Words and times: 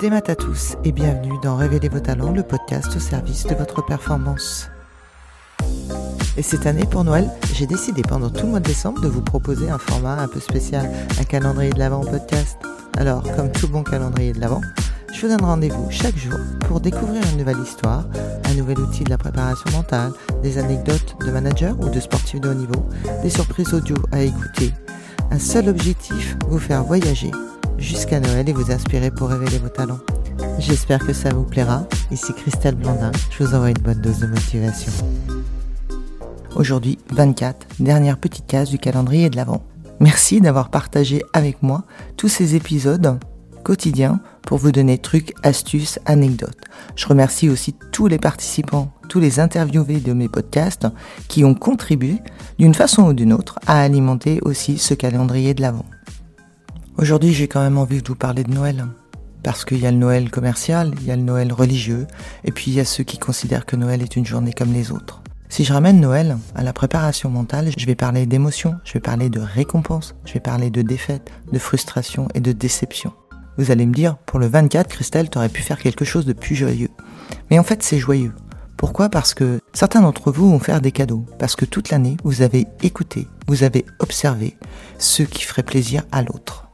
Des 0.00 0.10
maths 0.10 0.28
à 0.28 0.36
tous 0.36 0.76
et 0.84 0.92
bienvenue 0.92 1.38
dans 1.42 1.56
Révéler 1.56 1.88
vos 1.88 2.00
talents, 2.00 2.30
le 2.30 2.42
podcast 2.42 2.94
au 2.94 3.00
service 3.00 3.46
de 3.46 3.54
votre 3.54 3.82
performance. 3.82 4.68
Et 6.36 6.42
cette 6.42 6.66
année, 6.66 6.84
pour 6.84 7.02
Noël, 7.02 7.30
j'ai 7.54 7.66
décidé 7.66 8.02
pendant 8.02 8.28
tout 8.28 8.44
le 8.44 8.50
mois 8.50 8.60
de 8.60 8.66
décembre 8.66 9.00
de 9.00 9.08
vous 9.08 9.22
proposer 9.22 9.70
un 9.70 9.78
format 9.78 10.20
un 10.20 10.28
peu 10.28 10.38
spécial, 10.38 10.90
un 11.18 11.24
calendrier 11.24 11.72
de 11.72 11.78
l'Avent 11.78 12.04
podcast. 12.04 12.58
Alors, 12.98 13.22
comme 13.36 13.50
tout 13.50 13.68
bon 13.68 13.84
calendrier 13.84 14.34
de 14.34 14.40
l'Avent, 14.40 14.60
je 15.14 15.22
vous 15.22 15.28
donne 15.28 15.46
rendez-vous 15.46 15.90
chaque 15.90 16.18
jour 16.18 16.38
pour 16.68 16.80
découvrir 16.80 17.22
une 17.32 17.38
nouvelle 17.38 17.60
histoire, 17.60 18.04
un 18.44 18.54
nouvel 18.54 18.78
outil 18.78 19.02
de 19.02 19.10
la 19.10 19.16
préparation 19.16 19.70
mentale, 19.70 20.12
des 20.42 20.58
anecdotes 20.58 21.16
de 21.24 21.30
managers 21.30 21.72
ou 21.78 21.88
de 21.88 22.00
sportifs 22.00 22.42
de 22.42 22.50
haut 22.50 22.54
niveau, 22.54 22.86
des 23.22 23.30
surprises 23.30 23.72
audio 23.72 23.96
à 24.12 24.20
écouter. 24.20 24.74
Un 25.30 25.38
seul 25.38 25.70
objectif, 25.70 26.36
vous 26.48 26.58
faire 26.58 26.84
voyager 26.84 27.30
jusqu'à 27.78 28.20
Noël 28.20 28.48
et 28.48 28.52
vous 28.52 28.70
inspirer 28.70 29.10
pour 29.10 29.28
révéler 29.28 29.58
vos 29.58 29.68
talents. 29.68 30.00
J'espère 30.58 31.04
que 31.04 31.12
ça 31.12 31.32
vous 31.32 31.44
plaira. 31.44 31.86
Ici 32.10 32.32
Christelle 32.34 32.74
Blandin, 32.74 33.12
je 33.30 33.44
vous 33.44 33.54
envoie 33.54 33.70
une 33.70 33.78
bonne 33.78 34.00
dose 34.00 34.20
de 34.20 34.26
motivation. 34.26 34.92
Aujourd'hui, 36.54 36.98
24, 37.10 37.66
dernière 37.80 38.18
petite 38.18 38.46
case 38.46 38.70
du 38.70 38.78
calendrier 38.78 39.28
de 39.28 39.36
l'Avent. 39.36 39.62
Merci 40.00 40.40
d'avoir 40.40 40.70
partagé 40.70 41.22
avec 41.32 41.62
moi 41.62 41.84
tous 42.16 42.28
ces 42.28 42.54
épisodes 42.54 43.18
quotidiens 43.62 44.20
pour 44.42 44.58
vous 44.58 44.70
donner 44.70 44.96
trucs, 44.98 45.34
astuces, 45.42 45.98
anecdotes. 46.06 46.60
Je 46.94 47.06
remercie 47.06 47.48
aussi 47.48 47.74
tous 47.90 48.06
les 48.06 48.18
participants, 48.18 48.92
tous 49.08 49.18
les 49.18 49.40
interviewés 49.40 50.00
de 50.00 50.12
mes 50.12 50.28
podcasts 50.28 50.86
qui 51.28 51.44
ont 51.44 51.54
contribué 51.54 52.18
d'une 52.58 52.74
façon 52.74 53.08
ou 53.08 53.12
d'une 53.12 53.32
autre 53.32 53.58
à 53.66 53.82
alimenter 53.82 54.38
aussi 54.42 54.78
ce 54.78 54.94
calendrier 54.94 55.52
de 55.52 55.62
l'Avent. 55.62 55.84
Aujourd'hui, 56.98 57.34
j'ai 57.34 57.46
quand 57.46 57.60
même 57.60 57.76
envie 57.76 58.00
de 58.00 58.08
vous 58.08 58.14
parler 58.14 58.42
de 58.42 58.54
Noël. 58.54 58.86
Parce 59.42 59.66
qu'il 59.66 59.78
y 59.78 59.86
a 59.86 59.90
le 59.90 59.98
Noël 59.98 60.30
commercial, 60.30 60.94
il 60.98 61.06
y 61.06 61.10
a 61.10 61.16
le 61.16 61.22
Noël 61.22 61.52
religieux, 61.52 62.06
et 62.42 62.52
puis 62.52 62.70
il 62.70 62.74
y 62.74 62.80
a 62.80 62.86
ceux 62.86 63.04
qui 63.04 63.18
considèrent 63.18 63.66
que 63.66 63.76
Noël 63.76 64.00
est 64.00 64.16
une 64.16 64.24
journée 64.24 64.54
comme 64.54 64.72
les 64.72 64.92
autres. 64.92 65.22
Si 65.50 65.62
je 65.62 65.74
ramène 65.74 66.00
Noël 66.00 66.38
à 66.54 66.62
la 66.62 66.72
préparation 66.72 67.28
mentale, 67.28 67.70
je 67.76 67.84
vais 67.84 67.94
parler 67.94 68.24
d'émotions, 68.24 68.76
je 68.82 68.94
vais 68.94 69.00
parler 69.00 69.28
de 69.28 69.40
récompenses, 69.40 70.14
je 70.24 70.32
vais 70.32 70.40
parler 70.40 70.70
de 70.70 70.80
défaites, 70.80 71.30
de 71.52 71.58
frustration 71.58 72.28
et 72.34 72.40
de 72.40 72.52
déception. 72.52 73.12
Vous 73.58 73.70
allez 73.70 73.84
me 73.84 73.94
dire, 73.94 74.16
pour 74.16 74.38
le 74.38 74.46
24, 74.46 74.88
Christelle, 74.88 75.28
t'aurais 75.28 75.50
pu 75.50 75.60
faire 75.60 75.78
quelque 75.78 76.06
chose 76.06 76.24
de 76.24 76.32
plus 76.32 76.56
joyeux. 76.56 76.90
Mais 77.50 77.58
en 77.58 77.62
fait, 77.62 77.82
c'est 77.82 77.98
joyeux. 77.98 78.32
Pourquoi? 78.78 79.10
Parce 79.10 79.34
que 79.34 79.60
certains 79.74 80.00
d'entre 80.00 80.32
vous 80.32 80.50
vont 80.50 80.58
faire 80.58 80.80
des 80.80 80.92
cadeaux. 80.92 81.26
Parce 81.38 81.56
que 81.56 81.66
toute 81.66 81.90
l'année, 81.90 82.16
vous 82.24 82.40
avez 82.40 82.66
écouté, 82.82 83.28
vous 83.48 83.64
avez 83.64 83.84
observé 83.98 84.56
ce 84.98 85.22
qui 85.22 85.44
ferait 85.44 85.62
plaisir 85.62 86.02
à 86.10 86.22
l'autre. 86.22 86.65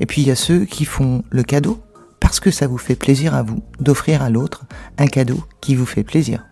Et 0.00 0.06
puis 0.06 0.22
il 0.22 0.28
y 0.28 0.30
a 0.30 0.36
ceux 0.36 0.64
qui 0.64 0.84
font 0.84 1.22
le 1.30 1.42
cadeau 1.42 1.80
parce 2.20 2.40
que 2.40 2.50
ça 2.50 2.66
vous 2.66 2.78
fait 2.78 2.96
plaisir 2.96 3.34
à 3.34 3.42
vous 3.42 3.62
d'offrir 3.80 4.22
à 4.22 4.30
l'autre 4.30 4.64
un 4.98 5.06
cadeau 5.06 5.42
qui 5.60 5.74
vous 5.74 5.86
fait 5.86 6.04
plaisir. 6.04 6.46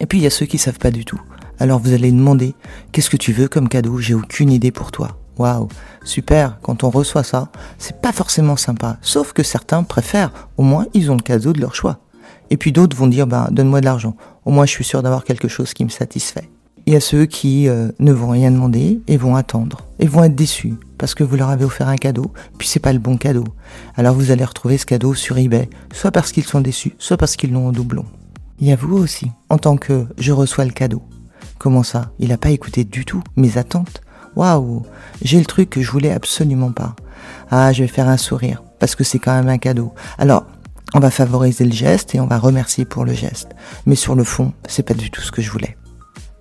Et 0.00 0.06
puis 0.06 0.18
il 0.18 0.22
y 0.22 0.26
a 0.26 0.30
ceux 0.30 0.46
qui 0.46 0.58
savent 0.58 0.78
pas 0.78 0.90
du 0.90 1.04
tout. 1.04 1.20
Alors 1.58 1.78
vous 1.78 1.92
allez 1.92 2.10
demander 2.10 2.54
qu'est-ce 2.90 3.10
que 3.10 3.16
tu 3.16 3.32
veux 3.32 3.48
comme 3.48 3.68
cadeau? 3.68 3.98
J'ai 3.98 4.14
aucune 4.14 4.50
idée 4.50 4.72
pour 4.72 4.90
toi. 4.90 5.18
Waouh, 5.38 5.68
super, 6.04 6.58
quand 6.60 6.84
on 6.84 6.90
reçoit 6.90 7.22
ça, 7.22 7.50
c'est 7.78 8.00
pas 8.00 8.12
forcément 8.12 8.56
sympa. 8.56 8.98
Sauf 9.00 9.32
que 9.32 9.42
certains 9.42 9.82
préfèrent, 9.82 10.48
au 10.56 10.62
moins 10.62 10.86
ils 10.92 11.10
ont 11.10 11.16
le 11.16 11.22
cadeau 11.22 11.52
de 11.52 11.60
leur 11.60 11.74
choix. 11.74 12.00
Et 12.50 12.56
puis 12.56 12.72
d'autres 12.72 12.96
vont 12.96 13.06
dire, 13.06 13.26
ben 13.26 13.48
donne-moi 13.50 13.80
de 13.80 13.86
l'argent. 13.86 14.16
Au 14.44 14.50
moins 14.50 14.66
je 14.66 14.72
suis 14.72 14.84
sûr 14.84 15.02
d'avoir 15.02 15.24
quelque 15.24 15.48
chose 15.48 15.72
qui 15.72 15.84
me 15.84 15.90
satisfait. 15.90 16.50
Il 16.86 16.92
y 16.92 16.96
a 16.96 17.00
ceux 17.00 17.26
qui 17.26 17.68
euh, 17.68 17.92
ne 18.00 18.12
vont 18.12 18.30
rien 18.30 18.50
demander 18.50 19.00
et 19.06 19.16
vont 19.16 19.36
attendre 19.36 19.86
et 20.00 20.06
vont 20.06 20.24
être 20.24 20.34
déçus 20.34 20.74
parce 20.98 21.14
que 21.14 21.22
vous 21.22 21.36
leur 21.36 21.48
avez 21.48 21.64
offert 21.64 21.88
un 21.88 21.96
cadeau, 21.96 22.32
puis 22.58 22.68
c'est 22.68 22.80
pas 22.80 22.92
le 22.92 22.98
bon 22.98 23.16
cadeau. 23.16 23.44
Alors 23.96 24.14
vous 24.14 24.30
allez 24.30 24.44
retrouver 24.44 24.78
ce 24.78 24.86
cadeau 24.86 25.14
sur 25.14 25.38
eBay, 25.38 25.68
soit 25.92 26.10
parce 26.10 26.32
qu'ils 26.32 26.44
sont 26.44 26.60
déçus, 26.60 26.94
soit 26.98 27.16
parce 27.16 27.36
qu'ils 27.36 27.52
l'ont 27.52 27.68
en 27.68 27.72
doublon. 27.72 28.04
Il 28.60 28.68
y 28.68 28.72
a 28.72 28.76
vous 28.76 28.96
aussi, 28.96 29.30
en 29.48 29.58
tant 29.58 29.76
que 29.76 30.06
je 30.18 30.32
reçois 30.32 30.64
le 30.64 30.70
cadeau. 30.70 31.02
Comment 31.58 31.82
ça? 31.82 32.12
Il 32.18 32.28
n'a 32.28 32.38
pas 32.38 32.50
écouté 32.50 32.84
du 32.84 33.04
tout 33.04 33.22
mes 33.36 33.58
attentes? 33.58 34.00
Waouh 34.36 34.84
J'ai 35.22 35.38
le 35.38 35.44
truc 35.44 35.70
que 35.70 35.82
je 35.82 35.90
voulais 35.90 36.12
absolument 36.12 36.72
pas. 36.72 36.94
Ah, 37.50 37.72
je 37.72 37.82
vais 37.82 37.88
faire 37.88 38.08
un 38.08 38.16
sourire, 38.16 38.62
parce 38.78 38.94
que 38.94 39.04
c'est 39.04 39.18
quand 39.18 39.34
même 39.34 39.48
un 39.48 39.58
cadeau. 39.58 39.92
Alors, 40.18 40.46
on 40.94 41.00
va 41.00 41.10
favoriser 41.10 41.64
le 41.64 41.72
geste 41.72 42.14
et 42.14 42.20
on 42.20 42.26
va 42.26 42.38
remercier 42.38 42.84
pour 42.84 43.04
le 43.04 43.12
geste. 43.12 43.50
Mais 43.86 43.96
sur 43.96 44.14
le 44.14 44.24
fond, 44.24 44.52
c'est 44.68 44.82
pas 44.82 44.94
du 44.94 45.10
tout 45.10 45.20
ce 45.20 45.32
que 45.32 45.42
je 45.42 45.50
voulais. 45.50 45.76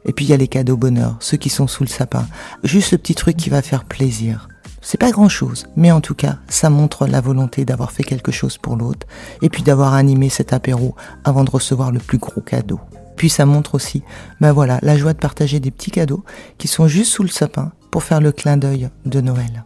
Et 0.06 0.14
puis 0.14 0.26
il 0.26 0.30
y 0.30 0.34
a 0.34 0.38
les 0.38 0.48
cadeaux 0.48 0.78
bonheur, 0.78 1.18
ceux 1.20 1.38
qui 1.38 1.50
sont 1.50 1.68
sous 1.68 1.84
le 1.84 1.90
sapin. 1.90 2.28
Juste 2.64 2.92
le 2.92 2.98
petit 2.98 3.16
truc 3.16 3.38
qui 3.38 3.50
va 3.50 3.62
faire 3.62 3.86
plaisir. 3.86 4.48
C'est 4.82 5.00
pas 5.00 5.12
grand 5.12 5.30
chose, 5.30 5.68
mais 5.76 5.92
en 5.92 6.02
tout 6.02 6.16
cas, 6.16 6.40
ça 6.48 6.72
montre 6.72 7.06
la 7.06 7.22
volonté 7.22 7.66
d'avoir 7.66 7.92
fait 7.92 8.04
quelque 8.04 8.32
chose 8.32 8.58
pour 8.58 8.76
l'autre, 8.76 9.06
et 9.44 9.50
puis 9.50 9.62
d'avoir 9.62 9.94
animé 9.94 10.30
cet 10.30 10.54
apéro 10.54 10.96
avant 11.24 11.44
de 11.44 11.52
recevoir 11.52 11.92
le 11.92 12.00
plus 12.00 12.18
gros 12.18 12.42
cadeau. 12.42 12.80
Puis 13.16 13.30
ça 13.30 13.46
montre 13.46 13.76
aussi, 13.76 14.02
ben 14.40 14.52
voilà, 14.52 14.80
la 14.82 14.98
joie 14.98 15.14
de 15.14 15.20
partager 15.20 15.60
des 15.60 15.70
petits 15.70 15.92
cadeaux 15.92 16.24
qui 16.58 16.68
sont 16.68 16.88
juste 16.88 17.12
sous 17.12 17.22
le 17.22 17.30
sapin 17.30 17.72
pour 17.92 18.02
faire 18.02 18.22
le 18.22 18.32
clin 18.32 18.58
d'œil 18.58 18.90
de 19.06 19.22
Noël. 19.22 19.64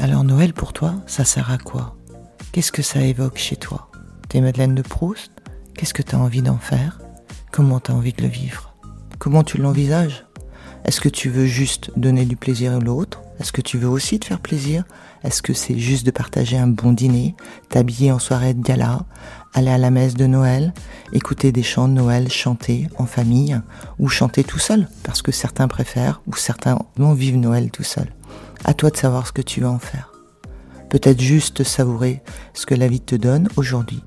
Alors 0.00 0.24
Noël 0.24 0.52
pour 0.52 0.72
toi, 0.72 0.94
ça 1.06 1.24
sert 1.24 1.52
à 1.52 1.58
quoi? 1.58 1.94
Qu'est-ce 2.50 2.72
que 2.72 2.82
ça 2.82 3.00
évoque 3.00 3.38
chez 3.38 3.56
toi? 3.56 3.88
Tes 4.28 4.40
Madeleines 4.40 4.74
de 4.74 4.82
Proust? 4.82 5.30
Qu'est-ce 5.76 5.94
que 5.94 6.02
tu 6.02 6.16
as 6.16 6.18
envie 6.18 6.42
d'en 6.42 6.58
faire? 6.58 7.00
Comment 7.52 7.78
tu 7.78 7.92
as 7.92 7.94
envie 7.94 8.12
de 8.12 8.22
le 8.22 8.28
vivre? 8.28 8.67
Comment 9.18 9.42
tu 9.42 9.58
l'envisages? 9.58 10.24
Est-ce 10.84 11.00
que 11.00 11.08
tu 11.08 11.28
veux 11.28 11.46
juste 11.46 11.90
donner 11.96 12.24
du 12.24 12.36
plaisir 12.36 12.74
à 12.74 12.78
l'autre? 12.78 13.20
Est-ce 13.40 13.50
que 13.50 13.60
tu 13.60 13.76
veux 13.76 13.88
aussi 13.88 14.20
te 14.20 14.26
faire 14.26 14.38
plaisir? 14.38 14.84
Est-ce 15.24 15.42
que 15.42 15.52
c'est 15.52 15.76
juste 15.76 16.06
de 16.06 16.12
partager 16.12 16.56
un 16.56 16.68
bon 16.68 16.92
dîner, 16.92 17.34
t'habiller 17.68 18.12
en 18.12 18.20
soirée 18.20 18.54
de 18.54 18.62
gala, 18.62 19.00
aller 19.54 19.70
à 19.70 19.78
la 19.78 19.90
messe 19.90 20.14
de 20.14 20.26
Noël, 20.26 20.72
écouter 21.12 21.50
des 21.50 21.64
chants 21.64 21.88
de 21.88 21.94
Noël 21.94 22.30
chanter 22.30 22.86
en 22.96 23.06
famille 23.06 23.60
ou 23.98 24.08
chanter 24.08 24.44
tout 24.44 24.60
seul? 24.60 24.88
Parce 25.02 25.20
que 25.20 25.32
certains 25.32 25.66
préfèrent 25.66 26.22
ou 26.28 26.36
certains 26.36 26.78
vont 26.96 27.12
vivre 27.12 27.38
Noël 27.38 27.72
tout 27.72 27.82
seul. 27.82 28.14
À 28.64 28.72
toi 28.72 28.90
de 28.90 28.96
savoir 28.96 29.26
ce 29.26 29.32
que 29.32 29.42
tu 29.42 29.60
veux 29.60 29.68
en 29.68 29.80
faire. 29.80 30.12
Peut-être 30.90 31.20
juste 31.20 31.64
savourer 31.64 32.22
ce 32.54 32.66
que 32.66 32.76
la 32.76 32.86
vie 32.86 33.00
te 33.00 33.16
donne 33.16 33.48
aujourd'hui 33.56 34.02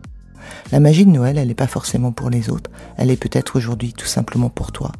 la 0.71 0.79
magie 0.79 1.05
de 1.05 1.11
Noël, 1.11 1.37
elle 1.37 1.47
n'est 1.47 1.53
pas 1.53 1.67
forcément 1.67 2.11
pour 2.11 2.29
les 2.29 2.49
autres, 2.49 2.69
elle 2.97 3.11
est 3.11 3.17
peut-être 3.17 3.55
aujourd'hui 3.55 3.93
tout 3.93 4.05
simplement 4.05 4.49
pour 4.49 4.71
toi. 4.71 4.91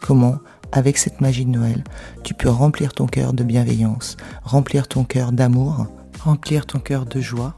Comment, 0.00 0.38
avec 0.72 0.98
cette 0.98 1.20
magie 1.20 1.44
de 1.44 1.50
Noël, 1.50 1.84
tu 2.24 2.34
peux 2.34 2.48
remplir 2.48 2.92
ton 2.92 3.06
cœur 3.06 3.32
de 3.32 3.42
bienveillance, 3.42 4.16
remplir 4.42 4.88
ton 4.88 5.04
cœur 5.04 5.32
d'amour, 5.32 5.86
remplir 6.22 6.66
ton 6.66 6.78
cœur 6.78 7.06
de 7.06 7.20
joie, 7.20 7.56